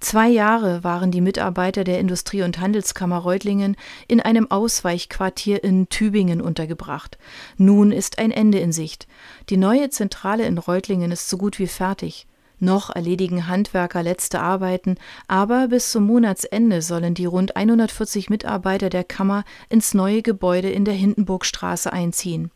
Zwei 0.00 0.28
Jahre 0.28 0.84
waren 0.84 1.10
die 1.10 1.20
Mitarbeiter 1.20 1.84
der 1.84 1.98
Industrie- 1.98 2.42
und 2.42 2.60
Handelskammer 2.60 3.18
Reutlingen 3.18 3.76
in 4.08 4.20
einem 4.20 4.50
Ausweichquartier 4.50 5.62
in 5.64 5.88
Tübingen 5.88 6.40
untergebracht. 6.40 7.18
Nun 7.56 7.92
ist 7.92 8.18
ein 8.18 8.30
Ende 8.30 8.58
in 8.58 8.72
Sicht. 8.72 9.06
Die 9.50 9.56
neue 9.56 9.90
Zentrale 9.90 10.44
in 10.46 10.58
Reutlingen 10.58 11.10
ist 11.10 11.28
so 11.28 11.38
gut 11.38 11.58
wie 11.58 11.66
fertig. 11.66 12.26
Noch 12.60 12.94
erledigen 12.94 13.48
Handwerker 13.48 14.02
letzte 14.02 14.40
Arbeiten, 14.40 14.96
aber 15.26 15.68
bis 15.68 15.90
zum 15.90 16.06
Monatsende 16.06 16.82
sollen 16.82 17.14
die 17.14 17.26
rund 17.26 17.56
140 17.56 18.30
Mitarbeiter 18.30 18.90
der 18.90 19.04
Kammer 19.04 19.44
ins 19.68 19.92
neue 19.92 20.22
Gebäude 20.22 20.70
in 20.70 20.84
der 20.84 20.94
Hindenburgstraße 20.94 21.92
einziehen 21.92 22.50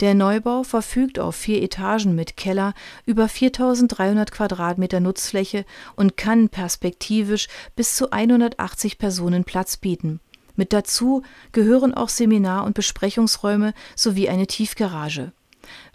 der 0.00 0.14
Neubau 0.14 0.62
verfügt 0.62 1.18
auf 1.18 1.36
vier 1.36 1.62
Etagen 1.62 2.14
mit 2.14 2.36
Keller 2.36 2.74
über 3.06 3.26
4.300 3.26 4.30
Quadratmeter 4.30 5.00
Nutzfläche 5.00 5.64
und 5.96 6.16
kann 6.16 6.48
perspektivisch 6.48 7.48
bis 7.76 7.96
zu 7.96 8.10
180 8.10 8.98
Personen 8.98 9.44
Platz 9.44 9.76
bieten. 9.76 10.20
Mit 10.56 10.72
dazu 10.72 11.22
gehören 11.52 11.94
auch 11.94 12.08
Seminar- 12.08 12.64
und 12.64 12.74
Besprechungsräume 12.74 13.74
sowie 13.96 14.28
eine 14.28 14.46
Tiefgarage. 14.46 15.32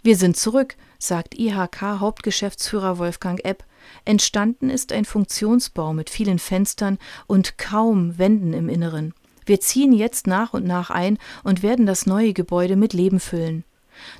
Wir 0.02 0.16
sind 0.16 0.36
zurück, 0.36 0.76
sagt 0.98 1.38
IHK-Hauptgeschäftsführer 1.38 2.98
Wolfgang 2.98 3.44
Epp. 3.44 3.64
Entstanden 4.04 4.68
ist 4.68 4.92
ein 4.92 5.04
Funktionsbau 5.04 5.92
mit 5.92 6.10
vielen 6.10 6.38
Fenstern 6.38 6.98
und 7.26 7.56
kaum 7.58 8.18
Wänden 8.18 8.52
im 8.52 8.68
Inneren. 8.68 9.14
Wir 9.46 9.60
ziehen 9.60 9.92
jetzt 9.92 10.26
nach 10.26 10.52
und 10.52 10.64
nach 10.64 10.90
ein 10.90 11.18
und 11.42 11.62
werden 11.62 11.86
das 11.86 12.06
neue 12.06 12.32
Gebäude 12.32 12.76
mit 12.76 12.92
Leben 12.92 13.20
füllen. 13.20 13.64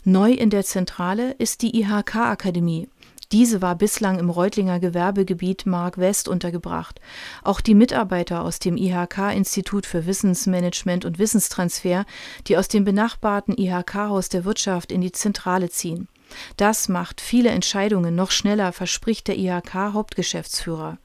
Neu 0.05 0.33
in 0.33 0.51
der 0.51 0.65
Zentrale 0.65 1.33
ist 1.33 1.63
die 1.63 1.81
IHK-Akademie. 1.81 2.89
Diese 3.33 3.63
war 3.63 3.77
bislang 3.77 4.19
im 4.19 4.29
Reutlinger 4.29 4.81
Gewerbegebiet 4.81 5.65
Mark 5.65 5.99
West 5.99 6.27
untergebracht. 6.27 7.01
Auch 7.45 7.61
die 7.61 7.77
Mitarbeiter 7.77 8.43
aus 8.43 8.59
dem 8.59 8.77
IHK-Institut 8.77 9.87
für 9.87 10.05
Wissensmanagement 10.05 11.05
und 11.05 11.21
Wissenstransfer, 11.21 12.07
die 12.49 12.57
aus 12.57 12.67
dem 12.67 12.85
benachbarten 12.85 13.57
IHK-Haus 13.57 14.31
der 14.31 14.45
Wirtschaft 14.45 14.91
in 14.91 15.01
die 15.01 15.13
Zentrale 15.13 15.71
ziehen. 15.71 16.09
Das 16.57 16.89
macht 16.89 17.21
viele 17.21 17.51
Entscheidungen 17.51 18.17
noch 18.17 18.33
schneller, 18.33 18.73
verspricht 18.73 19.29
der 19.29 19.39
IHK-Hauptgeschäftsführer. 19.39 20.99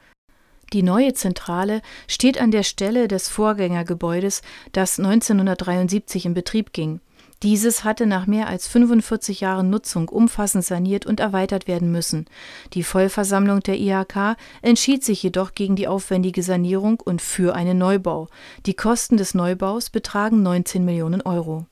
Die 0.74 0.84
neue 0.84 1.14
Zentrale 1.14 1.82
steht 2.08 2.40
an 2.40 2.52
der 2.52 2.64
Stelle 2.64 3.08
des 3.08 3.30
Vorgängergebäudes, 3.30 4.42
das 4.72 5.00
1973 5.00 6.26
in 6.26 6.34
Betrieb 6.34 6.74
ging. 6.74 7.00
Dieses 7.44 7.84
hatte 7.84 8.06
nach 8.06 8.28
mehr 8.28 8.48
als 8.48 8.68
45 8.68 9.42
Jahren 9.42 9.70
Nutzung 9.70 10.10
umfassend 10.10 10.64
saniert 10.64 11.06
und 11.06 11.20
erweitert 11.20 11.68
werden 11.68 11.92
müssen. 11.92 12.26
Die 12.74 12.84
Vollversammlung 12.84 13.60
der 13.60 13.78
IHK 13.78 14.38
entschied 14.62 15.04
sich 15.04 15.22
jedoch 15.22 15.54
gegen 15.54 15.76
die 15.76 15.88
aufwendige 15.88 16.42
Sanierung 16.44 17.00
und 17.00 17.22
für 17.22 17.54
einen 17.54 17.78
Neubau. 17.78 18.30
Die 18.66 18.74
Kosten 18.74 19.18
des 19.18 19.34
Neubaus 19.34 19.90
betragen 19.90 20.42
19 20.44 20.84
Millionen 20.86 21.22
Euro. 21.22 21.68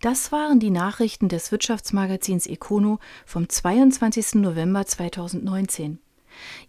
Das 0.00 0.32
waren 0.32 0.60
die 0.60 0.70
Nachrichten 0.70 1.28
des 1.28 1.52
Wirtschaftsmagazins 1.52 2.46
Econo 2.46 3.00
vom 3.26 3.50
22. 3.50 4.36
November 4.36 4.86
2019. 4.86 5.98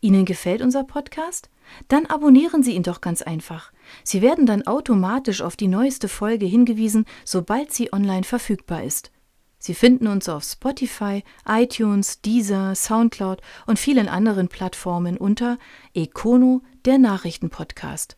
Ihnen 0.01 0.25
gefällt 0.25 0.61
unser 0.61 0.83
Podcast? 0.83 1.49
Dann 1.87 2.07
abonnieren 2.07 2.61
Sie 2.61 2.73
ihn 2.73 2.83
doch 2.83 2.99
ganz 2.99 3.21
einfach. 3.21 3.71
Sie 4.03 4.21
werden 4.21 4.45
dann 4.45 4.67
automatisch 4.67 5.41
auf 5.41 5.55
die 5.55 5.69
neueste 5.69 6.09
Folge 6.09 6.45
hingewiesen, 6.45 7.05
sobald 7.23 7.71
sie 7.71 7.93
online 7.93 8.23
verfügbar 8.23 8.83
ist. 8.83 9.11
Sie 9.59 9.75
finden 9.75 10.07
uns 10.07 10.27
auf 10.27 10.43
Spotify, 10.43 11.23
iTunes, 11.47 12.19
Deezer, 12.19 12.75
Soundcloud 12.75 13.39
und 13.65 13.79
vielen 13.79 14.09
anderen 14.09 14.49
Plattformen 14.49 15.15
unter 15.15 15.57
Econo, 15.93 16.63
der 16.83 16.97
Nachrichtenpodcast. 16.97 18.17